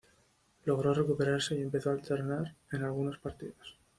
[0.65, 3.77] Logró recuperarse y empezó a alternar en algunos partidos.